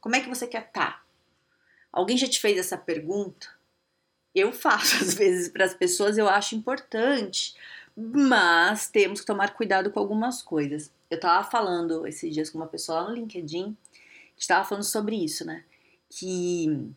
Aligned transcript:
Como 0.00 0.16
é 0.16 0.20
que 0.20 0.28
você 0.28 0.46
quer 0.46 0.66
estar? 0.66 0.92
Tá? 0.92 1.02
Alguém 1.92 2.16
já 2.16 2.28
te 2.28 2.40
fez 2.40 2.58
essa 2.58 2.76
pergunta? 2.76 3.48
Eu 4.34 4.52
faço 4.52 4.96
às 5.02 5.14
vezes 5.14 5.48
para 5.48 5.64
as 5.64 5.74
pessoas, 5.74 6.18
eu 6.18 6.28
acho 6.28 6.54
importante, 6.54 7.54
mas 7.96 8.88
temos 8.88 9.20
que 9.20 9.26
tomar 9.26 9.54
cuidado 9.54 9.90
com 9.90 9.98
algumas 9.98 10.42
coisas. 10.42 10.92
Eu 11.10 11.16
estava 11.16 11.48
falando 11.48 12.06
esses 12.06 12.32
dias 12.32 12.50
com 12.50 12.58
uma 12.58 12.66
pessoa 12.66 13.00
lá 13.00 13.08
no 13.08 13.14
LinkedIn, 13.14 13.76
que 14.36 14.42
estava 14.42 14.64
falando 14.64 14.84
sobre 14.84 15.16
isso, 15.16 15.44
né? 15.44 15.64
Que 16.08 16.92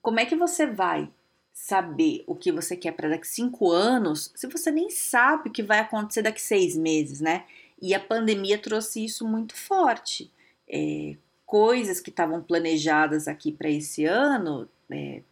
como 0.00 0.20
é 0.20 0.26
que 0.26 0.36
você 0.36 0.66
vai 0.66 1.10
saber 1.52 2.22
o 2.26 2.36
que 2.36 2.52
você 2.52 2.76
quer 2.76 2.92
para 2.92 3.08
daqui 3.08 3.26
cinco 3.26 3.70
anos 3.72 4.30
se 4.36 4.46
você 4.46 4.70
nem 4.70 4.88
sabe 4.90 5.48
o 5.48 5.52
que 5.52 5.62
vai 5.62 5.80
acontecer 5.80 6.22
daqui 6.22 6.40
seis 6.40 6.76
meses, 6.76 7.20
né? 7.20 7.44
E 7.82 7.94
a 7.94 8.00
pandemia 8.00 8.58
trouxe 8.58 9.04
isso 9.04 9.26
muito 9.26 9.56
forte. 9.56 10.30
É, 10.68 11.16
coisas 11.48 11.98
que 11.98 12.10
estavam 12.10 12.42
planejadas 12.42 13.26
aqui 13.26 13.50
para 13.50 13.70
esse 13.70 14.04
ano, 14.04 14.68
é, 14.90 15.22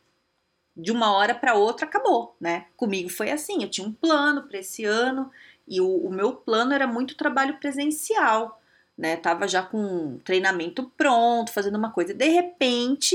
de 0.75 0.91
uma 0.91 1.13
hora 1.13 1.35
para 1.35 1.55
outra 1.55 1.85
acabou, 1.85 2.35
né? 2.41 2.69
Comigo 2.75 3.11
foi 3.11 3.31
assim, 3.31 3.63
eu 3.63 3.69
tinha 3.69 3.87
um 3.87 3.93
plano 3.93 4.45
para 4.45 4.59
esse 4.59 4.83
ano 4.87 5.31
e 5.69 5.79
o, 5.79 5.87
o, 5.87 6.11
meu 6.11 6.33
plano 6.33 6.73
era 6.73 6.87
muito 6.87 7.19
trabalho 7.19 7.59
presencial, 7.59 8.59
né? 8.97 9.15
Tava 9.19 9.47
já 9.47 9.63
com 9.63 10.19
treinamento 10.25 10.91
pronto, 10.97 11.53
fazendo 11.53 11.77
uma 11.77 11.93
coisa. 11.93 12.15
De 12.15 12.29
repente, 12.31 13.15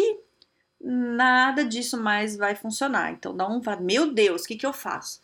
nada 0.79 1.65
disso 1.65 1.99
mais 1.99 2.37
vai 2.37 2.53
funcionar. 2.55 3.11
Então 3.13 3.35
dá 3.35 3.47
um, 3.49 3.59
meu 3.79 4.13
Deus, 4.13 4.43
o 4.43 4.47
que 4.47 4.57
que 4.57 4.65
eu 4.65 4.73
faço? 4.73 5.21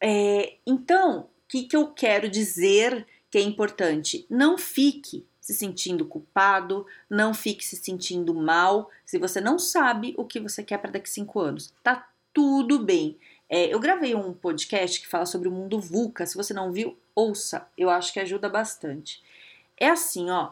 É, 0.00 0.54
então, 0.66 1.20
o 1.20 1.48
que 1.48 1.64
que 1.64 1.76
eu 1.76 1.88
quero 1.88 2.30
dizer 2.30 3.06
que 3.30 3.36
é 3.36 3.42
importante? 3.42 4.26
Não 4.30 4.56
fique 4.56 5.26
se 5.48 5.54
sentindo 5.54 6.04
culpado, 6.04 6.86
não 7.08 7.32
fique 7.32 7.64
se 7.64 7.74
sentindo 7.74 8.34
mal 8.34 8.90
se 9.02 9.18
você 9.18 9.40
não 9.40 9.58
sabe 9.58 10.14
o 10.18 10.26
que 10.26 10.38
você 10.38 10.62
quer 10.62 10.76
para 10.76 10.90
daqui 10.90 11.08
cinco 11.08 11.40
anos. 11.40 11.72
Tá 11.82 12.06
tudo 12.34 12.78
bem. 12.78 13.16
É, 13.48 13.72
eu 13.72 13.80
gravei 13.80 14.14
um 14.14 14.34
podcast 14.34 15.00
que 15.00 15.08
fala 15.08 15.24
sobre 15.24 15.48
o 15.48 15.50
mundo 15.50 15.80
VUCA. 15.80 16.26
Se 16.26 16.36
você 16.36 16.52
não 16.52 16.70
viu, 16.70 16.98
ouça. 17.14 17.66
Eu 17.78 17.88
acho 17.88 18.12
que 18.12 18.20
ajuda 18.20 18.46
bastante. 18.46 19.22
É 19.74 19.88
assim, 19.88 20.28
ó. 20.28 20.50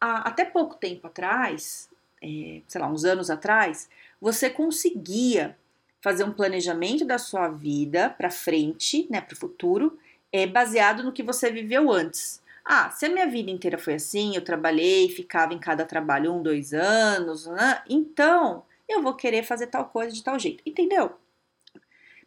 Até 0.00 0.44
pouco 0.44 0.76
tempo 0.76 1.08
atrás, 1.08 1.90
é, 2.22 2.62
sei 2.68 2.80
lá, 2.80 2.86
uns 2.86 3.04
anos 3.04 3.30
atrás, 3.30 3.90
você 4.20 4.48
conseguia 4.48 5.58
fazer 6.00 6.22
um 6.22 6.32
planejamento 6.32 7.04
da 7.04 7.18
sua 7.18 7.48
vida 7.48 8.10
para 8.10 8.30
frente, 8.30 9.08
né, 9.10 9.20
para 9.20 9.34
o 9.34 9.38
futuro, 9.38 9.98
é, 10.30 10.46
baseado 10.46 11.02
no 11.02 11.10
que 11.10 11.24
você 11.24 11.50
viveu 11.50 11.90
antes. 11.90 12.40
Ah, 12.68 12.90
se 12.90 13.06
a 13.06 13.08
minha 13.08 13.28
vida 13.28 13.48
inteira 13.48 13.78
foi 13.78 13.94
assim, 13.94 14.34
eu 14.34 14.42
trabalhei, 14.42 15.08
ficava 15.08 15.54
em 15.54 15.58
cada 15.58 15.84
trabalho 15.84 16.32
um, 16.34 16.42
dois 16.42 16.74
anos, 16.74 17.46
né? 17.46 17.80
então 17.88 18.64
eu 18.88 19.00
vou 19.00 19.14
querer 19.14 19.44
fazer 19.44 19.68
tal 19.68 19.84
coisa 19.86 20.12
de 20.12 20.22
tal 20.22 20.36
jeito, 20.36 20.62
entendeu? 20.66 21.12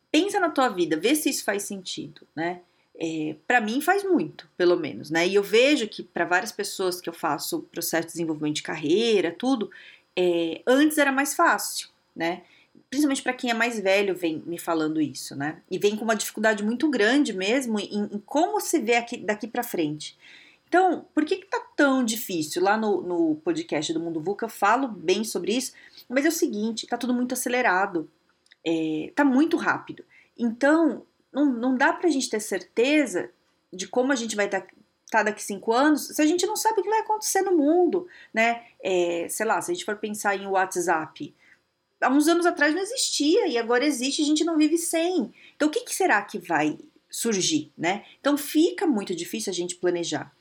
Pensa 0.10 0.40
na 0.40 0.50
tua 0.50 0.70
vida, 0.70 0.96
vê 0.96 1.14
se 1.14 1.30
isso 1.30 1.44
faz 1.44 1.64
sentido, 1.64 2.26
né? 2.34 2.62
É, 2.98 3.36
para 3.48 3.62
mim 3.62 3.82
faz 3.82 4.04
muito, 4.04 4.50
pelo 4.58 4.78
menos, 4.78 5.10
né? 5.10 5.28
E 5.28 5.36
eu 5.36 5.44
vejo 5.44 5.88
que 5.88 6.04
para 6.04 6.26
várias 6.26 6.52
pessoas 6.52 7.00
que 7.02 7.10
eu 7.10 7.14
faço 7.14 7.64
processo 7.72 8.08
de 8.08 8.14
desenvolvimento 8.14 8.56
de 8.56 8.64
carreira, 8.64 9.36
tudo, 9.38 9.70
é, 10.16 10.62
antes 10.66 10.98
era 10.98 11.12
mais 11.12 11.36
fácil, 11.36 11.90
né? 12.16 12.44
Principalmente 12.90 13.22
para 13.22 13.34
quem 13.34 13.52
é 13.52 13.54
mais 13.54 13.80
velho, 13.80 14.16
vem 14.16 14.42
me 14.46 14.58
falando 14.58 15.00
isso, 15.00 15.36
né? 15.36 15.62
E 15.70 15.78
vem 15.78 15.96
com 15.96 16.04
uma 16.04 16.16
dificuldade 16.16 16.64
muito 16.64 16.90
grande 16.90 17.34
mesmo 17.34 17.80
em, 17.80 18.10
em 18.12 18.20
como 18.26 18.60
se 18.60 18.80
vê 18.80 18.96
aqui, 18.96 19.18
daqui 19.18 19.48
para 19.48 19.64
frente. 19.64 20.18
Então, 20.68 21.06
por 21.14 21.26
que, 21.26 21.38
que 21.38 21.48
tá 21.48 21.60
tão 21.76 22.04
difícil? 22.04 22.64
Lá 22.64 22.78
no, 22.78 23.02
no 23.02 23.36
podcast 23.38 23.92
do 23.92 24.00
Mundo 24.00 24.22
VUCA 24.22 24.46
eu 24.46 24.50
falo 24.50 24.88
bem 24.88 25.24
sobre 25.24 25.56
isso, 25.56 25.74
mas 26.08 26.26
é 26.26 26.30
o 26.30 26.32
seguinte, 26.32 26.86
tá 26.86 26.96
tudo 26.96 27.14
muito 27.14 27.34
acelerado, 27.34 28.10
é, 28.66 29.12
tá 29.16 29.26
muito 29.26 29.58
rápido. 29.58 30.06
Então, 30.38 31.06
não, 31.34 31.46
não 31.46 31.76
dá 31.76 31.92
pra 31.92 32.10
gente 32.10 32.30
ter 32.30 32.40
certeza 32.40 33.32
de 33.74 33.88
como 33.88 34.12
a 34.12 34.16
gente 34.16 34.36
vai 34.36 34.46
estar 34.46 34.66
tá 35.10 35.24
daqui 35.24 35.44
cinco 35.44 35.74
anos 35.74 36.08
se 36.08 36.22
a 36.22 36.26
gente 36.26 36.46
não 36.46 36.56
sabe 36.56 36.80
o 36.80 36.84
que 36.84 36.90
vai 36.90 37.00
acontecer 37.00 37.42
no 37.42 37.58
mundo, 37.58 38.08
né? 38.32 38.64
É, 38.80 39.28
sei 39.28 39.46
lá, 39.46 39.60
se 39.62 39.72
a 39.72 39.74
gente 39.74 39.86
for 39.86 39.96
pensar 39.96 40.36
em 40.36 40.46
WhatsApp, 40.46 41.34
há 42.02 42.10
uns 42.10 42.28
anos 42.28 42.46
atrás 42.46 42.74
não 42.74 42.82
existia 42.82 43.48
e 43.48 43.58
agora 43.58 43.86
existe, 43.86 44.22
a 44.22 44.26
gente 44.26 44.44
não 44.44 44.58
vive 44.58 44.78
sem. 44.78 45.34
Então, 45.56 45.68
o 45.68 45.72
que, 45.72 45.82
que 45.82 45.96
será 45.96 46.22
que 46.22 46.40
vai 46.40 46.78
surgir, 47.10 47.72
né? 47.78 48.06
Então, 48.20 48.38
fica 48.38 48.86
muito 48.86 49.16
difícil 49.16 49.52
a 49.52 49.54
gente 49.54 49.76
planejar. 49.76 50.32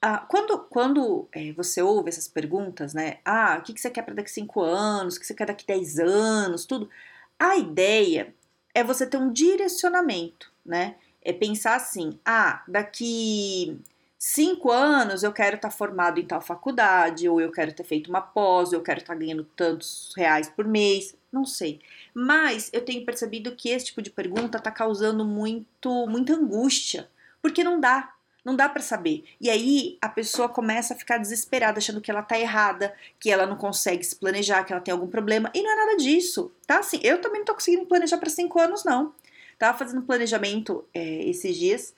Ah, 0.00 0.18
quando 0.18 0.58
quando 0.58 1.28
é, 1.32 1.52
você 1.52 1.80
ouve 1.80 2.08
essas 2.08 2.26
perguntas, 2.26 2.92
né? 2.92 3.18
Ah, 3.24 3.56
o 3.60 3.62
que, 3.62 3.72
que 3.72 3.80
você 3.80 3.88
quer 3.88 4.02
para 4.02 4.14
daqui 4.14 4.30
cinco 4.30 4.60
anos? 4.60 5.16
O 5.16 5.20
que 5.20 5.26
você 5.26 5.34
quer 5.34 5.46
daqui 5.46 5.64
dez 5.64 5.98
anos? 5.98 6.66
Tudo. 6.66 6.90
A 7.38 7.56
ideia 7.56 8.34
é 8.74 8.82
você 8.82 9.06
ter 9.06 9.16
um 9.16 9.32
direcionamento, 9.32 10.52
né? 10.66 10.96
É 11.22 11.32
pensar 11.32 11.76
assim: 11.76 12.18
ah, 12.24 12.64
daqui 12.66 13.80
cinco 14.24 14.70
anos 14.70 15.24
eu 15.24 15.32
quero 15.32 15.56
estar 15.56 15.68
tá 15.68 15.74
formado 15.74 16.20
em 16.20 16.24
tal 16.24 16.40
faculdade, 16.40 17.28
ou 17.28 17.40
eu 17.40 17.50
quero 17.50 17.72
ter 17.72 17.82
feito 17.82 18.08
uma 18.08 18.20
pós, 18.20 18.68
ou 18.68 18.78
eu 18.78 18.82
quero 18.82 19.00
estar 19.00 19.14
tá 19.14 19.18
ganhando 19.18 19.42
tantos 19.56 20.12
reais 20.16 20.48
por 20.48 20.64
mês, 20.64 21.16
não 21.32 21.44
sei. 21.44 21.80
Mas 22.14 22.70
eu 22.72 22.84
tenho 22.84 23.04
percebido 23.04 23.56
que 23.56 23.68
esse 23.70 23.86
tipo 23.86 24.00
de 24.00 24.10
pergunta 24.10 24.58
está 24.58 24.70
causando 24.70 25.24
muito, 25.24 26.06
muita 26.06 26.34
angústia, 26.34 27.10
porque 27.42 27.64
não 27.64 27.80
dá, 27.80 28.14
não 28.44 28.54
dá 28.54 28.68
para 28.68 28.80
saber. 28.80 29.24
E 29.40 29.50
aí 29.50 29.98
a 30.00 30.08
pessoa 30.08 30.48
começa 30.48 30.94
a 30.94 30.96
ficar 30.96 31.18
desesperada, 31.18 31.78
achando 31.78 32.00
que 32.00 32.10
ela 32.10 32.22
tá 32.22 32.38
errada, 32.38 32.94
que 33.18 33.28
ela 33.28 33.44
não 33.44 33.56
consegue 33.56 34.04
se 34.04 34.14
planejar, 34.14 34.62
que 34.62 34.72
ela 34.72 34.80
tem 34.80 34.92
algum 34.92 35.08
problema. 35.08 35.50
E 35.52 35.60
não 35.60 35.72
é 35.72 35.74
nada 35.74 35.96
disso, 35.96 36.52
tá? 36.64 36.78
Assim, 36.78 37.00
eu 37.02 37.20
também 37.20 37.40
não 37.40 37.46
tô 37.46 37.54
conseguindo 37.54 37.86
planejar 37.86 38.18
para 38.18 38.30
cinco 38.30 38.60
anos, 38.60 38.84
não. 38.84 39.12
Tava 39.58 39.76
fazendo 39.76 40.02
planejamento 40.02 40.84
é, 40.94 41.24
esses 41.24 41.56
dias 41.56 41.92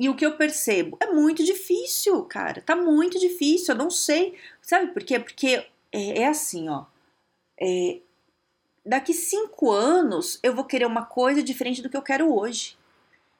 e 0.00 0.08
o 0.08 0.16
que 0.16 0.24
eu 0.24 0.34
percebo 0.34 0.96
é 0.98 1.12
muito 1.12 1.44
difícil, 1.44 2.22
cara. 2.22 2.62
Tá 2.62 2.74
muito 2.74 3.18
difícil. 3.20 3.74
Eu 3.74 3.78
não 3.78 3.90
sei. 3.90 4.34
Sabe 4.62 4.94
por 4.94 5.04
quê? 5.04 5.20
Porque 5.20 5.62
é, 5.92 6.22
é 6.22 6.26
assim, 6.26 6.70
ó. 6.70 6.86
É, 7.60 7.98
daqui 8.84 9.12
cinco 9.12 9.70
anos 9.70 10.40
eu 10.42 10.54
vou 10.54 10.64
querer 10.64 10.86
uma 10.86 11.04
coisa 11.04 11.42
diferente 11.42 11.82
do 11.82 11.90
que 11.90 11.98
eu 11.98 12.02
quero 12.02 12.34
hoje. 12.34 12.78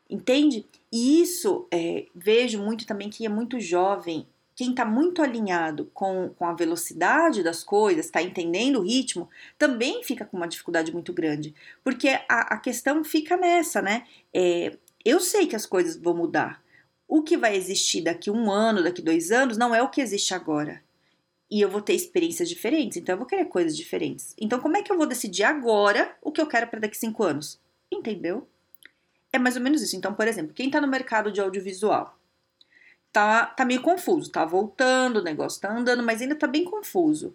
Entende? 0.08 0.66
E 0.92 1.22
isso 1.22 1.66
é, 1.70 2.04
vejo 2.14 2.62
muito 2.62 2.86
também 2.86 3.08
que 3.08 3.24
é 3.24 3.28
muito 3.30 3.58
jovem. 3.58 4.26
Quem 4.54 4.72
está 4.72 4.84
muito 4.84 5.22
alinhado 5.22 5.90
com, 5.94 6.28
com 6.36 6.44
a 6.44 6.52
velocidade 6.52 7.42
das 7.42 7.64
coisas, 7.64 8.04
está 8.04 8.20
entendendo 8.20 8.80
o 8.80 8.82
ritmo, 8.82 9.30
também 9.56 10.04
fica 10.04 10.26
com 10.26 10.36
uma 10.36 10.46
dificuldade 10.46 10.92
muito 10.92 11.10
grande. 11.10 11.54
Porque 11.82 12.08
a, 12.28 12.54
a 12.54 12.58
questão 12.58 13.02
fica 13.02 13.38
nessa, 13.38 13.80
né? 13.80 14.06
É, 14.34 14.76
eu 15.04 15.20
sei 15.20 15.46
que 15.46 15.56
as 15.56 15.66
coisas 15.66 15.96
vão 15.96 16.14
mudar. 16.14 16.62
O 17.08 17.22
que 17.22 17.36
vai 17.36 17.56
existir 17.56 18.02
daqui 18.02 18.30
um 18.30 18.50
ano, 18.50 18.82
daqui 18.82 19.02
dois 19.02 19.32
anos, 19.32 19.56
não 19.56 19.74
é 19.74 19.82
o 19.82 19.88
que 19.88 20.00
existe 20.00 20.32
agora. 20.32 20.82
E 21.50 21.60
eu 21.60 21.68
vou 21.68 21.82
ter 21.82 21.94
experiências 21.94 22.48
diferentes, 22.48 22.96
então 22.96 23.14
eu 23.14 23.18
vou 23.18 23.26
querer 23.26 23.46
coisas 23.46 23.76
diferentes. 23.76 24.34
Então, 24.38 24.60
como 24.60 24.76
é 24.76 24.82
que 24.82 24.92
eu 24.92 24.96
vou 24.96 25.06
decidir 25.06 25.42
agora 25.42 26.16
o 26.22 26.30
que 26.30 26.40
eu 26.40 26.46
quero 26.46 26.68
para 26.68 26.78
daqui 26.78 26.96
cinco 26.96 27.24
anos? 27.24 27.58
Entendeu? 27.90 28.46
É 29.32 29.38
mais 29.38 29.56
ou 29.56 29.62
menos 29.62 29.82
isso. 29.82 29.96
Então, 29.96 30.14
por 30.14 30.28
exemplo, 30.28 30.54
quem 30.54 30.66
está 30.66 30.80
no 30.80 30.86
mercado 30.86 31.32
de 31.32 31.40
audiovisual 31.40 32.16
tá, 33.12 33.46
tá 33.46 33.64
meio 33.64 33.82
confuso, 33.82 34.30
tá 34.30 34.44
voltando, 34.44 35.18
o 35.18 35.22
negócio 35.22 35.60
tá 35.60 35.72
andando, 35.72 36.02
mas 36.02 36.22
ainda 36.22 36.36
tá 36.36 36.46
bem 36.46 36.64
confuso. 36.64 37.34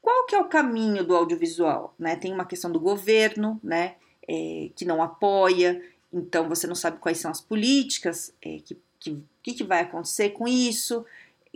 Qual 0.00 0.26
que 0.26 0.34
é 0.34 0.38
o 0.38 0.48
caminho 0.48 1.04
do 1.04 1.14
audiovisual? 1.14 1.94
Né? 1.98 2.16
Tem 2.16 2.32
uma 2.32 2.44
questão 2.44 2.70
do 2.70 2.80
governo, 2.80 3.60
né? 3.62 3.96
É, 4.26 4.70
que 4.74 4.86
não 4.86 5.02
apoia, 5.02 5.82
então 6.14 6.48
você 6.48 6.66
não 6.66 6.76
sabe 6.76 6.98
quais 6.98 7.18
são 7.18 7.30
as 7.30 7.40
políticas 7.40 8.32
é, 8.40 8.58
que, 8.64 8.78
que, 9.42 9.54
que 9.54 9.64
vai 9.64 9.80
acontecer 9.80 10.30
com 10.30 10.46
isso, 10.46 11.04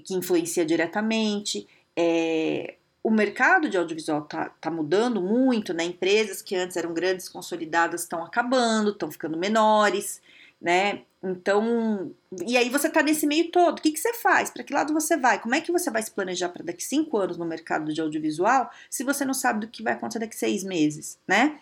que 0.05 0.15
influencia 0.15 0.67
diretamente. 0.67 1.67
É, 1.97 2.75
o 3.03 3.11
mercado 3.11 3.71
de 3.71 3.79
audiovisual 3.79 4.25
está 4.25 4.51
tá 4.61 4.71
mudando 4.71 5.23
muito, 5.23 5.73
né? 5.73 5.85
Empresas 5.85 6.43
que 6.43 6.57
antes 6.57 6.77
eram 6.77 6.93
grandes, 6.93 7.29
consolidadas, 7.29 8.03
estão 8.03 8.25
acabando, 8.25 8.91
estão 8.91 9.11
ficando 9.11 9.39
menores, 9.39 10.21
né? 10.61 11.03
Então, 11.23 12.13
e 12.47 12.57
aí 12.57 12.69
você 12.69 12.89
tá 12.89 13.03
nesse 13.03 13.27
meio 13.27 13.51
todo. 13.51 13.79
O 13.79 13.83
que, 13.83 13.93
que 13.93 13.99
você 13.99 14.15
faz? 14.15 14.51
Para 14.51 14.65
que 14.65 14.75
lado 14.75 14.93
você 14.93 15.17
vai? 15.17 15.41
Como 15.41 15.55
é 15.55 15.61
que 15.61 15.73
você 15.73 15.91
vai 15.91 16.03
se 16.03 16.11
planejar 16.11 16.49
para 16.49 16.65
daqui 16.65 16.83
cinco 16.83 17.17
anos 17.17 17.37
no 17.37 17.45
mercado 17.45 17.93
de 17.93 18.01
audiovisual 18.01 18.71
se 18.91 19.05
você 19.05 19.25
não 19.25 19.35
sabe 19.35 19.61
do 19.61 19.69
que 19.69 19.83
vai 19.83 19.93
acontecer 19.93 20.19
daqui 20.19 20.37
seis 20.37 20.65
meses, 20.65 21.19
né? 21.27 21.61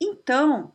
Então, 0.00 0.72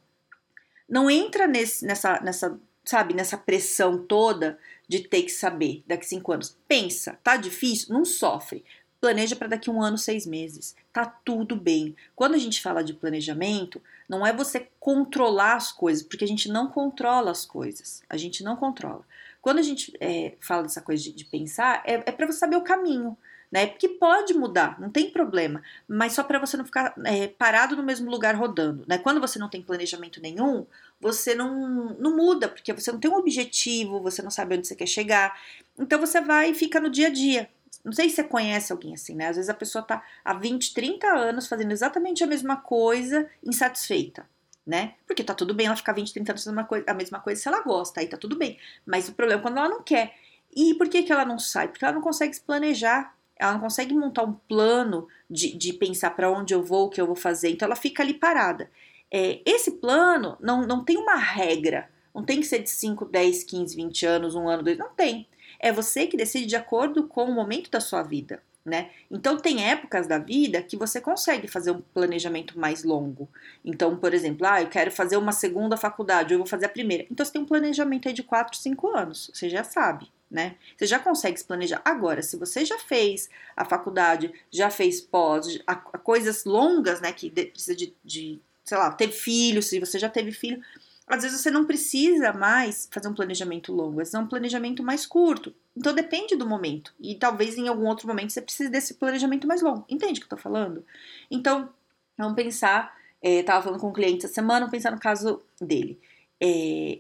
não 0.87 1.09
entra 1.09 1.47
nesse, 1.47 1.85
nessa, 1.85 2.19
nessa, 2.21 2.59
sabe, 2.83 3.13
nessa 3.13 3.37
pressão 3.37 3.97
toda 3.97 4.57
de 4.87 4.99
ter 4.99 5.23
que 5.23 5.31
saber 5.31 5.83
daqui 5.87 6.05
cinco 6.05 6.31
anos. 6.31 6.57
Pensa, 6.67 7.17
tá 7.23 7.37
difícil? 7.37 7.93
Não 7.93 8.05
sofre. 8.05 8.63
Planeja 8.99 9.35
para 9.35 9.49
daqui 9.49 9.69
um 9.69 9.81
ano, 9.81 9.97
seis 9.97 10.25
meses. 10.25 10.75
Tá 10.93 11.05
tudo 11.05 11.55
bem. 11.55 11.95
Quando 12.15 12.35
a 12.35 12.37
gente 12.37 12.61
fala 12.61 12.83
de 12.83 12.93
planejamento, 12.93 13.81
não 14.07 14.25
é 14.25 14.31
você 14.31 14.69
controlar 14.79 15.55
as 15.55 15.71
coisas, 15.71 16.03
porque 16.03 16.23
a 16.23 16.27
gente 16.27 16.49
não 16.49 16.67
controla 16.67 17.31
as 17.31 17.45
coisas. 17.45 18.01
A 18.09 18.15
gente 18.15 18.43
não 18.43 18.55
controla. 18.55 19.05
Quando 19.41 19.59
a 19.59 19.61
gente 19.61 19.93
é, 19.99 20.35
fala 20.39 20.63
dessa 20.63 20.81
coisa 20.81 21.03
de, 21.03 21.11
de 21.11 21.25
pensar, 21.25 21.83
é, 21.85 21.95
é 21.95 22.11
para 22.11 22.25
você 22.25 22.39
saber 22.39 22.55
o 22.55 22.63
caminho. 22.63 23.17
Né? 23.53 23.67
Porque 23.67 23.87
pode 23.87 24.33
mudar, 24.33 24.81
não 24.81 24.89
tem 24.89 25.11
problema, 25.11 25.61
mas 25.87 26.13
só 26.13 26.23
para 26.23 26.39
você 26.39 26.57
não 26.57 26.65
ficar 26.65 26.91
é, 27.05 27.27
parado 27.27 27.75
no 27.75 27.83
mesmo 27.83 28.09
lugar 28.09 28.33
rodando. 28.33 28.83
Né? 28.87 28.97
Quando 28.97 29.21
você 29.21 29.37
não 29.37 29.47
tem 29.47 29.61
planejamento 29.61 30.19
nenhum, 30.19 30.65
você 30.99 31.35
não, 31.35 31.95
não 31.99 32.17
muda, 32.17 32.49
porque 32.49 32.73
você 32.73 32.91
não 32.91 32.99
tem 32.99 33.11
um 33.11 33.15
objetivo, 33.15 34.01
você 34.01 34.23
não 34.23 34.31
sabe 34.31 34.57
onde 34.57 34.67
você 34.67 34.75
quer 34.75 34.87
chegar. 34.87 35.39
Então 35.77 35.99
você 35.99 36.19
vai 36.19 36.49
e 36.49 36.55
fica 36.55 36.79
no 36.79 36.89
dia 36.89 37.05
a 37.05 37.09
dia. 37.11 37.47
Não 37.85 37.93
sei 37.93 38.09
se 38.09 38.15
você 38.15 38.23
conhece 38.23 38.71
alguém 38.71 38.95
assim, 38.95 39.13
né? 39.13 39.27
Às 39.27 39.35
vezes 39.35 39.51
a 39.51 39.53
pessoa 39.53 39.83
tá 39.83 40.03
há 40.25 40.33
20, 40.33 40.73
30 40.73 41.07
anos 41.09 41.45
fazendo 41.45 41.71
exatamente 41.71 42.23
a 42.23 42.27
mesma 42.27 42.55
coisa, 42.55 43.29
insatisfeita, 43.43 44.27
né? 44.65 44.95
Porque 45.05 45.23
tá 45.23 45.35
tudo 45.35 45.53
bem 45.53 45.67
ela 45.67 45.75
ficar 45.75 45.93
20, 45.93 46.11
30 46.11 46.31
anos 46.31 46.43
fazendo 46.43 46.59
a, 46.59 46.63
coisa, 46.63 46.85
a 46.87 46.93
mesma 46.95 47.19
coisa 47.19 47.39
se 47.39 47.47
ela 47.47 47.61
gosta, 47.61 47.99
aí 47.99 48.07
tá 48.07 48.17
tudo 48.17 48.35
bem. 48.35 48.57
Mas 48.83 49.09
o 49.09 49.13
problema 49.13 49.41
é 49.41 49.43
quando 49.43 49.59
ela 49.59 49.69
não 49.69 49.83
quer. 49.83 50.15
E 50.55 50.73
por 50.73 50.89
que, 50.89 51.03
que 51.03 51.11
ela 51.11 51.23
não 51.23 51.37
sai? 51.37 51.67
Porque 51.67 51.85
ela 51.85 51.93
não 51.93 52.01
consegue 52.01 52.33
se 52.33 52.41
planejar. 52.41 53.15
Ela 53.43 53.53
não 53.53 53.59
consegue 53.59 53.93
montar 53.93 54.23
um 54.23 54.31
plano 54.31 55.05
de, 55.29 55.57
de 55.57 55.73
pensar 55.73 56.11
para 56.11 56.31
onde 56.31 56.53
eu 56.53 56.63
vou, 56.63 56.85
o 56.85 56.89
que 56.89 57.01
eu 57.01 57.05
vou 57.05 57.15
fazer. 57.15 57.49
Então 57.49 57.65
ela 57.65 57.75
fica 57.75 58.01
ali 58.01 58.13
parada. 58.13 58.71
É, 59.11 59.41
esse 59.45 59.71
plano 59.71 60.37
não, 60.39 60.65
não 60.65 60.81
tem 60.81 60.95
uma 60.95 61.15
regra. 61.15 61.89
Não 62.15 62.23
tem 62.23 62.39
que 62.39 62.47
ser 62.47 62.59
de 62.59 62.69
5, 62.69 63.03
10, 63.03 63.43
15, 63.43 63.75
20 63.75 64.05
anos, 64.05 64.33
um 64.33 64.47
ano, 64.47 64.63
dois. 64.63 64.77
Não 64.77 64.91
tem. 64.93 65.27
É 65.59 65.73
você 65.73 66.07
que 66.07 66.15
decide 66.15 66.45
de 66.45 66.55
acordo 66.55 67.05
com 67.05 67.25
o 67.25 67.33
momento 67.33 67.69
da 67.69 67.81
sua 67.81 68.01
vida. 68.01 68.41
Né? 68.65 68.91
Então 69.11 69.35
tem 69.35 69.69
épocas 69.69 70.07
da 70.07 70.17
vida 70.17 70.61
que 70.61 70.77
você 70.77 71.01
consegue 71.01 71.49
fazer 71.49 71.71
um 71.71 71.81
planejamento 71.81 72.57
mais 72.57 72.85
longo. 72.85 73.27
Então, 73.65 73.97
por 73.97 74.13
exemplo, 74.13 74.47
ah, 74.47 74.61
eu 74.61 74.69
quero 74.69 74.89
fazer 74.89 75.17
uma 75.17 75.33
segunda 75.33 75.75
faculdade, 75.75 76.33
eu 76.33 76.37
vou 76.37 76.47
fazer 76.47 76.67
a 76.67 76.69
primeira. 76.69 77.05
Então 77.11 77.25
você 77.25 77.33
tem 77.33 77.41
um 77.41 77.45
planejamento 77.45 78.07
aí 78.07 78.13
de 78.13 78.23
4, 78.23 78.57
5 78.57 78.87
anos, 78.95 79.29
você 79.33 79.49
já 79.49 79.65
sabe, 79.65 80.09
né? 80.33 80.55
Você 80.75 80.87
já 80.87 80.97
consegue 80.97 81.37
se 81.37 81.45
planejar. 81.45 81.79
Agora, 81.85 82.23
se 82.23 82.35
você 82.35 82.65
já 82.65 82.79
fez 82.79 83.29
a 83.55 83.63
faculdade, 83.63 84.33
já 84.49 84.71
fez 84.71 84.99
pós, 84.99 85.59
a, 85.67 85.73
a 85.73 85.97
coisas 85.99 86.43
longas, 86.43 86.99
né, 86.99 87.13
que 87.13 87.29
precisa 87.29 87.75
de, 87.75 87.93
de, 88.03 88.41
sei 88.65 88.77
lá, 88.77 88.91
ter 88.91 89.11
filho, 89.11 89.61
se 89.61 89.79
você 89.79 89.99
já 89.99 90.09
teve 90.09 90.31
filho, 90.31 90.59
às 91.05 91.21
vezes 91.21 91.39
você 91.39 91.51
não 91.51 91.65
precisa 91.65 92.33
mais 92.33 92.89
fazer 92.91 93.07
um 93.07 93.13
planejamento 93.13 93.71
longo, 93.71 94.01
é 94.01 94.17
um 94.17 94.25
planejamento 94.25 94.81
mais 94.81 95.05
curto. 95.05 95.53
Então 95.77 95.93
depende 95.93 96.35
do 96.35 96.47
momento. 96.47 96.91
E 96.99 97.13
talvez 97.13 97.55
em 97.55 97.67
algum 97.67 97.85
outro 97.85 98.07
momento 98.07 98.33
você 98.33 98.41
precise 98.41 98.69
desse 98.69 98.95
planejamento 98.95 99.45
mais 99.45 99.61
longo. 99.61 99.85
Entende 99.87 100.19
o 100.19 100.21
que 100.21 100.33
eu 100.33 100.35
tô 100.35 100.41
falando? 100.41 100.83
Então, 101.29 101.69
vamos 102.17 102.35
pensar. 102.35 102.97
É, 103.21 103.43
tava 103.43 103.63
falando 103.63 103.79
com 103.79 103.89
um 103.89 103.93
cliente 103.93 104.25
essa 104.25 104.33
semana, 104.33 104.61
vamos 104.61 104.71
pensar 104.71 104.91
no 104.91 104.99
caso 104.99 105.41
dele. 105.61 105.99
É, 106.41 106.99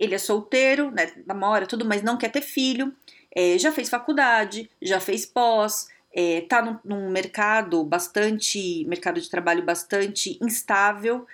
ele 0.00 0.14
é 0.14 0.18
solteiro, 0.18 0.90
né? 0.90 1.12
Namora, 1.26 1.66
tudo, 1.66 1.84
mas 1.84 2.02
não 2.02 2.16
quer 2.16 2.30
ter 2.30 2.40
filho. 2.40 2.92
É, 3.32 3.58
já 3.58 3.70
fez 3.70 3.90
faculdade, 3.90 4.68
já 4.80 4.98
fez 4.98 5.26
pós, 5.26 5.88
é, 6.12 6.40
tá 6.40 6.62
num, 6.62 6.78
num, 6.82 7.10
mercado 7.10 7.84
bastante, 7.84 8.84
mercado 8.86 9.20
de 9.20 9.30
trabalho 9.30 9.62
bastante 9.62 10.38
instável, 10.42 11.26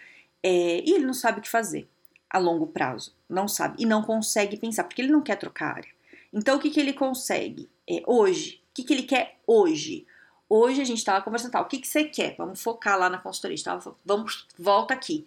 é, 0.43 0.83
e 0.85 0.93
ele 0.93 1.07
não 1.07 1.15
sabe 1.15 1.39
o 1.39 1.43
que 1.43 1.49
fazer 1.49 1.89
a 2.29 2.39
longo 2.39 2.67
prazo. 2.67 3.15
Não 3.29 3.47
sabe. 3.49 3.77
E 3.83 3.87
não 3.87 4.03
consegue 4.03 4.57
pensar, 4.57 4.85
porque 4.85 5.01
ele 5.01 5.13
não 5.13 5.23
quer 5.23 5.37
trocar 5.37 5.77
área. 5.77 5.91
Então, 6.33 6.57
o 6.57 6.61
que, 6.61 6.71
que 6.71 6.81
ele 6.81 6.93
consegue? 6.93 7.71
É, 7.89 8.03
hoje. 8.07 8.61
O 8.71 8.75
que, 8.75 8.83
que 8.83 8.93
ele 8.93 9.05
quer 9.05 9.37
hoje? 9.47 10.07
Hoje 10.49 10.83
a 10.83 10.85
gente 10.85 10.99
estava 10.99 11.25
conversando, 11.25 11.53
tá, 11.53 11.61
o 11.61 11.65
que, 11.65 11.79
que 11.79 11.89
você 11.89 12.05
quer? 12.05 12.35
Vamos 12.37 12.63
focar 12.63 12.99
lá 12.99 13.09
na 13.09 13.19
consultoria. 13.19 13.57
Tava, 13.65 13.97
vamos, 14.05 14.47
volta 14.59 14.93
aqui. 14.93 15.27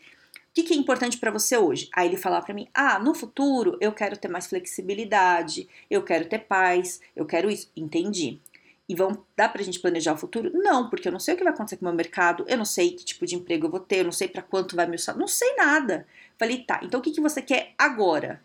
O 0.50 0.54
que, 0.54 0.64
que 0.64 0.74
é 0.74 0.76
importante 0.78 1.18
para 1.18 1.32
você 1.32 1.56
hoje? 1.58 1.90
Aí 1.94 2.08
ele 2.08 2.18
falar 2.18 2.42
para 2.42 2.54
mim: 2.54 2.68
ah, 2.74 2.98
no 3.00 3.14
futuro 3.14 3.78
eu 3.80 3.92
quero 3.92 4.18
ter 4.18 4.28
mais 4.28 4.48
flexibilidade, 4.48 5.70
eu 5.90 6.04
quero 6.04 6.28
ter 6.28 6.40
paz, 6.40 7.00
eu 7.16 7.26
quero 7.26 7.50
isso. 7.50 7.72
Entendi. 7.76 8.40
E 8.88 8.96
vão 8.96 9.24
dar 9.38 9.50
pra 9.50 9.62
gente 9.62 9.80
planejar 9.80 10.14
o 10.14 10.18
futuro? 10.18 10.52
Não, 10.52 10.90
porque 10.90 11.08
eu 11.08 11.12
não 11.12 11.20
sei 11.20 11.36
o 11.36 11.38
que 11.38 11.44
vai 11.44 11.54
acontecer 11.54 11.78
com 11.78 11.86
o 11.86 11.88
meu 11.90 11.96
mercado, 11.96 12.44
eu 12.48 12.58
não 12.58 12.66
sei 12.66 12.92
que 12.96 13.06
tipo 13.06 13.24
de 13.28 13.36
emprego 13.36 13.68
eu 13.68 13.72
vou 13.72 13.80
ter, 13.80 14.00
eu 14.00 14.06
não 14.06 14.12
sei 14.12 14.28
para 14.28 14.42
quanto 14.42 14.76
vai 14.76 14.88
meu 14.88 14.98
salário, 14.98 15.22
não 15.22 15.28
sei 15.28 15.56
nada. 15.56 16.08
Falei, 16.40 16.64
tá, 16.64 16.80
então 16.84 17.00
o 17.00 17.04
que, 17.04 17.12
que 17.12 17.22
você 17.22 17.40
quer 17.40 17.74
agora? 17.78 18.42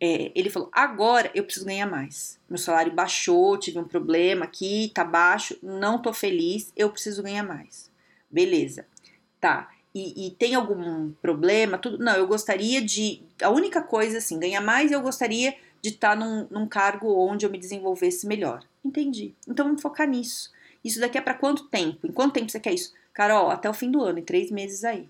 É, 0.00 0.30
ele 0.32 0.48
falou, 0.48 0.70
agora 0.72 1.28
eu 1.34 1.42
preciso 1.42 1.66
ganhar 1.66 1.86
mais. 1.86 2.38
Meu 2.48 2.58
salário 2.58 2.92
baixou, 2.92 3.58
tive 3.58 3.80
um 3.80 3.84
problema 3.84 4.44
aqui, 4.44 4.92
tá 4.94 5.02
baixo, 5.02 5.58
não 5.60 6.00
tô 6.00 6.12
feliz, 6.12 6.72
eu 6.76 6.88
preciso 6.90 7.20
ganhar 7.20 7.42
mais. 7.42 7.90
Beleza, 8.30 8.86
tá. 9.40 9.68
E, 9.94 10.26
e 10.26 10.30
tem 10.32 10.54
algum 10.54 11.10
problema? 11.22 11.78
Tudo? 11.78 11.98
Não, 11.98 12.14
eu 12.14 12.26
gostaria 12.26 12.80
de. 12.80 13.22
A 13.42 13.50
única 13.50 13.82
coisa, 13.82 14.18
assim, 14.18 14.38
ganhar 14.38 14.60
mais, 14.60 14.92
eu 14.92 15.00
gostaria 15.00 15.54
de 15.82 15.90
estar 15.90 16.10
tá 16.10 16.16
num, 16.16 16.46
num 16.50 16.66
cargo 16.66 17.12
onde 17.26 17.46
eu 17.46 17.50
me 17.50 17.58
desenvolvesse 17.58 18.26
melhor. 18.26 18.64
Entendi. 18.84 19.34
Então 19.46 19.66
vamos 19.66 19.82
focar 19.82 20.08
nisso. 20.08 20.52
Isso 20.84 21.00
daqui 21.00 21.18
é 21.18 21.20
para 21.20 21.34
quanto 21.34 21.68
tempo? 21.68 22.06
Em 22.06 22.12
quanto 22.12 22.34
tempo 22.34 22.50
você 22.50 22.60
quer 22.60 22.74
isso? 22.74 22.92
Carol, 23.12 23.50
até 23.50 23.68
o 23.68 23.74
fim 23.74 23.90
do 23.90 24.02
ano, 24.02 24.18
em 24.18 24.24
três 24.24 24.50
meses 24.50 24.84
aí. 24.84 25.08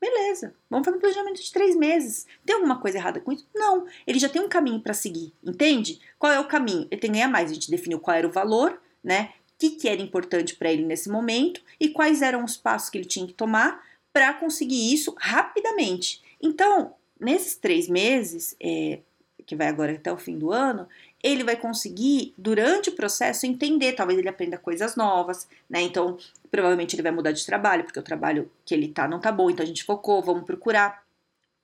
Beleza, 0.00 0.54
vamos 0.70 0.84
fazer 0.84 0.96
um 0.96 1.00
planejamento 1.00 1.42
de 1.42 1.52
três 1.52 1.74
meses. 1.74 2.26
Tem 2.46 2.54
alguma 2.54 2.78
coisa 2.78 2.98
errada 2.98 3.20
com 3.20 3.32
isso? 3.32 3.46
Não. 3.54 3.86
Ele 4.06 4.18
já 4.18 4.28
tem 4.28 4.40
um 4.40 4.48
caminho 4.48 4.80
para 4.80 4.94
seguir, 4.94 5.32
entende? 5.42 6.00
Qual 6.18 6.30
é 6.30 6.38
o 6.38 6.46
caminho? 6.46 6.86
Ele 6.90 7.00
tem 7.00 7.10
que 7.10 7.16
ganhar 7.16 7.28
mais. 7.28 7.50
A 7.50 7.54
gente 7.54 7.70
definiu 7.70 7.98
qual 7.98 8.16
era 8.16 8.28
o 8.28 8.30
valor, 8.30 8.80
né? 9.02 9.32
O 9.54 9.58
que, 9.58 9.70
que 9.70 9.88
era 9.88 10.00
importante 10.00 10.54
para 10.54 10.70
ele 10.70 10.84
nesse 10.84 11.10
momento 11.10 11.60
e 11.80 11.88
quais 11.88 12.22
eram 12.22 12.44
os 12.44 12.56
passos 12.56 12.90
que 12.90 12.98
ele 12.98 13.06
tinha 13.06 13.26
que 13.26 13.32
tomar 13.32 13.82
para 14.18 14.34
conseguir 14.34 14.92
isso 14.92 15.14
rapidamente. 15.16 16.20
Então, 16.42 16.92
nesses 17.20 17.54
três 17.54 17.88
meses, 17.88 18.56
é, 18.60 18.98
que 19.46 19.54
vai 19.54 19.68
agora 19.68 19.92
até 19.92 20.12
o 20.12 20.16
fim 20.16 20.36
do 20.36 20.50
ano, 20.50 20.88
ele 21.22 21.44
vai 21.44 21.54
conseguir, 21.54 22.34
durante 22.36 22.88
o 22.88 22.96
processo, 22.96 23.46
entender, 23.46 23.92
talvez 23.92 24.18
ele 24.18 24.28
aprenda 24.28 24.58
coisas 24.58 24.96
novas, 24.96 25.48
né? 25.70 25.82
Então, 25.82 26.18
provavelmente 26.50 26.96
ele 26.96 27.02
vai 27.04 27.12
mudar 27.12 27.30
de 27.30 27.46
trabalho, 27.46 27.84
porque 27.84 28.00
o 28.00 28.02
trabalho 28.02 28.50
que 28.64 28.74
ele 28.74 28.88
tá 28.88 29.06
não 29.06 29.20
tá 29.20 29.30
bom, 29.30 29.48
então 29.48 29.62
a 29.62 29.66
gente 29.68 29.84
focou, 29.84 30.20
vamos 30.20 30.42
procurar 30.42 31.04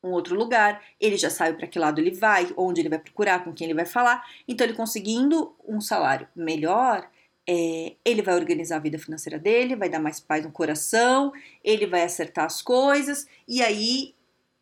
um 0.00 0.12
outro 0.12 0.36
lugar, 0.36 0.80
ele 1.00 1.16
já 1.16 1.30
sabe 1.30 1.56
para 1.56 1.66
que 1.66 1.76
lado 1.76 2.00
ele 2.00 2.12
vai, 2.12 2.52
onde 2.56 2.80
ele 2.80 2.88
vai 2.88 3.00
procurar, 3.00 3.42
com 3.42 3.52
quem 3.52 3.64
ele 3.64 3.74
vai 3.74 3.86
falar. 3.86 4.24
Então, 4.46 4.64
ele 4.64 4.76
conseguindo 4.76 5.56
um 5.66 5.80
salário 5.80 6.28
melhor, 6.36 7.04
é, 7.46 7.94
ele 8.04 8.22
vai 8.22 8.34
organizar 8.34 8.76
a 8.76 8.80
vida 8.80 8.98
financeira 8.98 9.38
dele, 9.38 9.76
vai 9.76 9.88
dar 9.88 9.98
mais 9.98 10.20
paz 10.20 10.44
no 10.44 10.50
coração, 10.50 11.32
ele 11.62 11.86
vai 11.86 12.02
acertar 12.02 12.46
as 12.46 12.62
coisas, 12.62 13.26
e 13.46 13.62
aí 13.62 14.14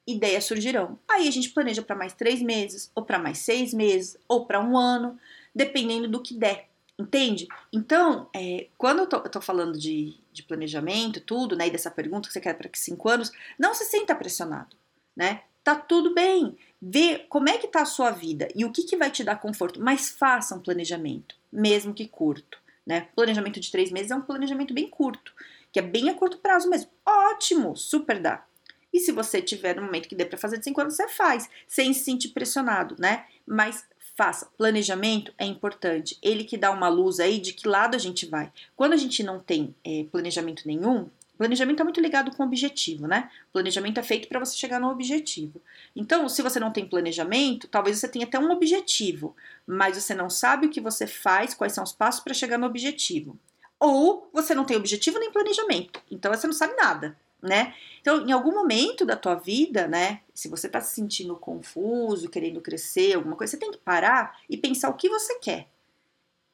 ideias 0.06 0.44
surgirão. 0.44 0.98
Aí 1.08 1.28
a 1.28 1.30
gente 1.30 1.50
planeja 1.50 1.82
para 1.82 1.96
mais 1.96 2.12
três 2.12 2.42
meses, 2.42 2.90
ou 2.94 3.04
para 3.04 3.18
mais 3.18 3.38
seis 3.38 3.72
meses, 3.72 4.16
ou 4.28 4.46
para 4.46 4.60
um 4.60 4.76
ano, 4.76 5.18
dependendo 5.54 6.08
do 6.08 6.22
que 6.22 6.34
der. 6.34 6.68
Entende? 6.98 7.48
Então, 7.72 8.28
é, 8.34 8.68
quando 8.76 9.00
eu 9.00 9.06
tô, 9.06 9.16
eu 9.16 9.30
tô 9.30 9.40
falando 9.40 9.78
de, 9.78 10.14
de, 10.32 10.42
planejamento, 10.42 11.20
tudo, 11.20 11.56
né, 11.56 11.66
e 11.66 11.70
dessa 11.70 11.90
pergunta 11.90 12.28
que 12.28 12.32
você 12.32 12.40
quer 12.40 12.54
para 12.54 12.68
que 12.68 12.78
cinco 12.78 13.08
anos, 13.08 13.30
não 13.58 13.74
se 13.74 13.84
sinta 13.86 14.14
pressionado, 14.14 14.76
né? 15.16 15.42
Tá 15.64 15.74
tudo 15.74 16.12
bem. 16.12 16.56
Vê 16.80 17.20
como 17.28 17.48
é 17.48 17.56
que 17.56 17.68
tá 17.68 17.82
a 17.82 17.86
sua 17.86 18.10
vida 18.10 18.48
e 18.54 18.64
o 18.64 18.72
que, 18.72 18.82
que 18.82 18.96
vai 18.96 19.10
te 19.10 19.24
dar 19.24 19.40
conforto, 19.40 19.80
mas 19.80 20.10
faça 20.10 20.54
um 20.54 20.60
planejamento, 20.60 21.36
mesmo 21.50 21.94
que 21.94 22.06
curto, 22.06 22.58
né? 22.86 23.08
Planejamento 23.14 23.60
de 23.60 23.70
três 23.70 23.90
meses 23.90 24.10
é 24.10 24.16
um 24.16 24.22
planejamento 24.22 24.74
bem 24.74 24.88
curto, 24.88 25.32
que 25.72 25.78
é 25.78 25.82
bem 25.82 26.08
a 26.10 26.14
curto 26.14 26.38
prazo 26.38 26.68
mesmo. 26.68 26.90
Ótimo, 27.04 27.76
super 27.76 28.20
dá. 28.20 28.44
E 28.92 29.00
se 29.00 29.10
você 29.10 29.40
tiver 29.40 29.76
no 29.76 29.82
momento 29.82 30.08
que 30.08 30.14
dê 30.14 30.24
para 30.24 30.38
fazer 30.38 30.58
de 30.58 30.64
5 30.64 30.80
anos, 30.80 30.94
você 30.94 31.08
faz, 31.08 31.48
sem 31.66 31.94
se 31.94 32.04
sentir 32.04 32.28
pressionado, 32.28 32.94
né? 32.98 33.24
Mas 33.46 33.86
faça. 34.14 34.50
Planejamento 34.58 35.32
é 35.38 35.46
importante. 35.46 36.18
Ele 36.22 36.44
que 36.44 36.58
dá 36.58 36.70
uma 36.70 36.88
luz 36.88 37.18
aí 37.18 37.38
de 37.38 37.54
que 37.54 37.66
lado 37.66 37.94
a 37.94 37.98
gente 37.98 38.26
vai. 38.26 38.52
Quando 38.76 38.92
a 38.92 38.96
gente 38.96 39.22
não 39.22 39.40
tem 39.40 39.74
é, 39.82 40.04
planejamento 40.12 40.66
nenhum, 40.66 41.08
planejamento 41.42 41.80
é 41.80 41.84
muito 41.84 42.00
ligado 42.00 42.30
com 42.36 42.42
o 42.42 42.46
objetivo, 42.46 43.08
né? 43.08 43.28
Planejamento 43.52 43.98
é 43.98 44.02
feito 44.02 44.28
para 44.28 44.38
você 44.38 44.56
chegar 44.56 44.80
no 44.80 44.88
objetivo. 44.88 45.60
Então, 45.94 46.28
se 46.28 46.40
você 46.40 46.60
não 46.60 46.72
tem 46.72 46.88
planejamento, 46.88 47.66
talvez 47.66 47.98
você 47.98 48.08
tenha 48.08 48.24
até 48.24 48.38
um 48.38 48.50
objetivo, 48.52 49.34
mas 49.66 49.96
você 49.96 50.14
não 50.14 50.30
sabe 50.30 50.66
o 50.66 50.70
que 50.70 50.80
você 50.80 51.06
faz, 51.06 51.52
quais 51.52 51.72
são 51.72 51.82
os 51.82 51.92
passos 51.92 52.22
para 52.22 52.32
chegar 52.32 52.58
no 52.58 52.66
objetivo. 52.66 53.36
Ou 53.80 54.30
você 54.32 54.54
não 54.54 54.64
tem 54.64 54.76
objetivo 54.76 55.18
nem 55.18 55.32
planejamento, 55.32 56.00
então 56.08 56.32
você 56.32 56.46
não 56.46 56.54
sabe 56.54 56.74
nada 56.76 57.16
né? 57.42 57.74
Então, 58.00 58.24
em 58.24 58.30
algum 58.30 58.54
momento 58.54 59.04
da 59.04 59.16
tua 59.16 59.34
vida, 59.34 59.88
né, 59.88 60.20
se 60.32 60.48
você 60.48 60.68
tá 60.68 60.80
se 60.80 60.94
sentindo 60.94 61.34
confuso, 61.34 62.30
querendo 62.30 62.60
crescer, 62.60 63.14
alguma 63.14 63.34
coisa, 63.34 63.50
você 63.50 63.56
tem 63.56 63.72
que 63.72 63.78
parar 63.78 64.38
e 64.48 64.56
pensar 64.56 64.88
o 64.88 64.94
que 64.94 65.08
você 65.08 65.40
quer, 65.40 65.68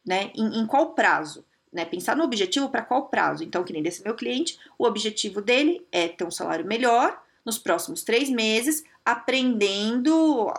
né? 0.05 0.33
Em, 0.35 0.61
em 0.61 0.67
qual 0.67 0.95
prazo, 0.95 1.45
né? 1.73 1.85
Pensar 1.85 2.17
no 2.17 2.25
objetivo 2.25 2.69
para 2.69 2.83
qual 2.83 3.07
prazo. 3.07 3.45
Então, 3.45 3.65
que 3.65 3.73
nem 3.73 3.83
desse 3.83 4.03
meu 4.03 4.15
cliente, 4.15 4.59
o 4.79 4.85
objetivo 4.85 5.41
dele 5.41 5.87
é 5.93 6.09
ter 6.09 6.25
um 6.25 6.31
salário 6.31 6.65
melhor 6.65 7.23
nos 7.45 7.59
próximos 7.59 8.03
três 8.03 8.29
meses, 8.29 8.85
aprendendo 9.05 10.53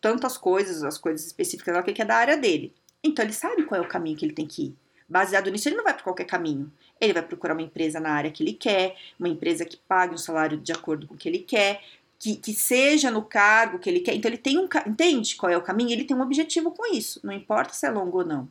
tantas 0.00 0.36
coisas, 0.36 0.82
as 0.82 0.98
coisas 0.98 1.26
específicas 1.26 1.84
que 1.84 2.02
é 2.02 2.04
da 2.04 2.16
área 2.16 2.36
dele. 2.36 2.72
Então, 3.02 3.24
ele 3.24 3.32
sabe 3.32 3.64
qual 3.64 3.80
é 3.80 3.84
o 3.84 3.88
caminho 3.88 4.16
que 4.16 4.24
ele 4.24 4.34
tem 4.34 4.46
que 4.46 4.66
ir. 4.66 4.76
Baseado 5.08 5.50
nisso, 5.50 5.68
ele 5.68 5.76
não 5.76 5.84
vai 5.84 5.94
para 5.94 6.02
qualquer 6.02 6.24
caminho. 6.24 6.70
Ele 7.00 7.12
vai 7.12 7.22
procurar 7.22 7.54
uma 7.54 7.62
empresa 7.62 8.00
na 8.00 8.10
área 8.10 8.30
que 8.30 8.42
ele 8.42 8.52
quer, 8.52 8.96
uma 9.18 9.28
empresa 9.28 9.64
que 9.64 9.76
pague 9.76 10.14
um 10.14 10.18
salário 10.18 10.58
de 10.58 10.72
acordo 10.72 11.06
com 11.06 11.14
o 11.14 11.16
que 11.16 11.28
ele 11.28 11.38
quer, 11.38 11.80
que, 12.18 12.36
que 12.36 12.52
seja 12.54 13.10
no 13.10 13.22
cargo 13.22 13.78
que 13.78 13.88
ele 13.88 14.00
quer. 14.00 14.14
Então 14.14 14.28
ele 14.28 14.38
tem 14.38 14.58
um. 14.58 14.68
Entende 14.86 15.36
qual 15.36 15.50
é 15.50 15.56
o 15.56 15.62
caminho? 15.62 15.90
Ele 15.90 16.04
tem 16.04 16.16
um 16.16 16.22
objetivo 16.22 16.70
com 16.70 16.92
isso. 16.92 17.20
Não 17.22 17.32
importa 17.32 17.72
se 17.72 17.86
é 17.86 17.90
longo 17.90 18.18
ou 18.18 18.24
não. 18.24 18.48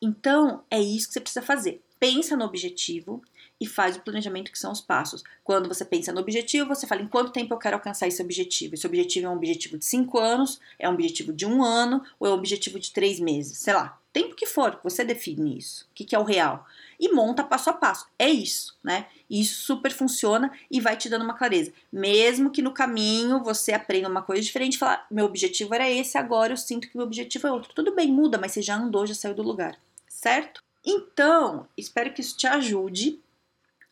Então 0.00 0.62
é 0.70 0.80
isso 0.80 1.08
que 1.08 1.14
você 1.14 1.20
precisa 1.20 1.42
fazer. 1.42 1.82
Pensa 1.98 2.36
no 2.36 2.44
objetivo 2.44 3.22
e 3.60 3.66
faz 3.66 3.96
o 3.96 4.00
planejamento 4.00 4.52
que 4.52 4.58
são 4.58 4.70
os 4.70 4.80
passos. 4.80 5.22
Quando 5.42 5.68
você 5.68 5.84
pensa 5.84 6.12
no 6.12 6.20
objetivo, 6.20 6.68
você 6.68 6.86
fala 6.86 7.00
em 7.00 7.08
quanto 7.08 7.32
tempo 7.32 7.54
eu 7.54 7.58
quero 7.58 7.76
alcançar 7.76 8.06
esse 8.06 8.20
objetivo. 8.20 8.74
Esse 8.74 8.86
objetivo 8.86 9.26
é 9.26 9.30
um 9.30 9.36
objetivo 9.36 9.78
de 9.78 9.84
cinco 9.84 10.18
anos, 10.18 10.60
é 10.78 10.88
um 10.88 10.92
objetivo 10.92 11.32
de 11.32 11.46
um 11.46 11.64
ano 11.64 12.04
ou 12.20 12.28
é 12.28 12.30
um 12.30 12.34
objetivo 12.34 12.78
de 12.78 12.92
três 12.92 13.18
meses, 13.18 13.58
sei 13.58 13.72
lá. 13.72 13.98
Tempo 14.16 14.34
que 14.34 14.46
for, 14.46 14.80
você 14.82 15.04
define 15.04 15.58
isso. 15.58 15.84
O 15.84 15.94
que, 15.94 16.02
que 16.02 16.16
é 16.16 16.18
o 16.18 16.22
real? 16.22 16.66
E 16.98 17.12
monta 17.12 17.44
passo 17.44 17.68
a 17.68 17.74
passo. 17.74 18.06
É 18.18 18.26
isso, 18.26 18.74
né? 18.82 19.08
Isso 19.28 19.66
super 19.66 19.92
funciona 19.92 20.50
e 20.70 20.80
vai 20.80 20.96
te 20.96 21.10
dando 21.10 21.22
uma 21.22 21.36
clareza. 21.36 21.70
Mesmo 21.92 22.50
que 22.50 22.62
no 22.62 22.72
caminho 22.72 23.44
você 23.44 23.74
aprenda 23.74 24.08
uma 24.08 24.22
coisa 24.22 24.40
diferente, 24.40 24.78
falar, 24.78 25.06
meu 25.10 25.26
objetivo 25.26 25.74
era 25.74 25.90
esse, 25.90 26.16
agora 26.16 26.54
eu 26.54 26.56
sinto 26.56 26.88
que 26.88 26.96
meu 26.96 27.04
objetivo 27.04 27.46
é 27.46 27.52
outro. 27.52 27.74
Tudo 27.74 27.94
bem, 27.94 28.10
muda, 28.10 28.38
mas 28.38 28.52
você 28.52 28.62
já 28.62 28.74
andou, 28.74 29.06
já 29.06 29.12
saiu 29.12 29.34
do 29.34 29.42
lugar, 29.42 29.78
certo? 30.08 30.62
Então, 30.82 31.68
espero 31.76 32.10
que 32.14 32.22
isso 32.22 32.38
te 32.38 32.46
ajude 32.46 33.20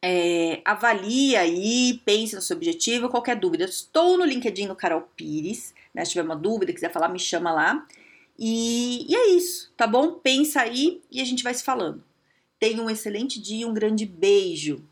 é, 0.07 0.61
avalie 0.64 1.37
aí, 1.37 2.00
pense 2.02 2.35
no 2.35 2.40
seu 2.40 2.57
objetivo. 2.57 3.11
Qualquer 3.11 3.37
dúvida, 3.37 3.64
estou 3.66 4.16
no 4.16 4.25
LinkedIn 4.25 4.69
do 4.69 4.75
Carol 4.75 5.02
Pires. 5.14 5.75
Né? 5.95 6.02
Se 6.02 6.12
tiver 6.12 6.25
uma 6.25 6.37
dúvida, 6.37 6.73
quiser 6.73 6.93
falar, 6.93 7.09
me 7.09 7.19
chama 7.19 7.52
lá. 7.52 7.87
E, 8.38 9.07
e 9.11 9.14
é 9.14 9.29
isso, 9.31 9.73
tá 9.76 9.87
bom? 9.87 10.12
Pensa 10.12 10.61
aí 10.61 11.03
e 11.11 11.21
a 11.21 11.25
gente 11.25 11.43
vai 11.43 11.55
se 11.55 11.62
falando. 11.62 12.03
Tenha 12.59 12.83
um 12.83 12.91
excelente 12.91 13.41
dia, 13.41 13.69
um 13.69 13.75
grande 13.75 14.05
beijo. 14.07 14.83